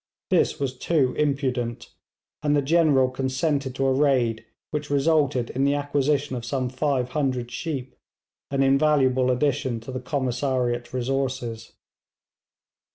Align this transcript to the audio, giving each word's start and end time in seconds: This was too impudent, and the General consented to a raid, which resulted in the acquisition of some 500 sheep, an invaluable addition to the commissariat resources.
This 0.31 0.59
was 0.59 0.79
too 0.79 1.13
impudent, 1.15 1.91
and 2.41 2.55
the 2.55 2.63
General 2.63 3.07
consented 3.07 3.75
to 3.75 3.85
a 3.85 3.93
raid, 3.93 4.43
which 4.71 4.89
resulted 4.89 5.51
in 5.51 5.63
the 5.63 5.75
acquisition 5.75 6.35
of 6.35 6.43
some 6.43 6.69
500 6.69 7.51
sheep, 7.51 7.95
an 8.49 8.63
invaluable 8.63 9.29
addition 9.29 9.79
to 9.81 9.91
the 9.91 10.01
commissariat 10.01 10.91
resources. 10.91 11.73